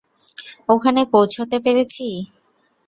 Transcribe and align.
ওখানে 0.69 1.01
পোঁছতে 1.11 1.57
পেরেছি? 1.59 2.07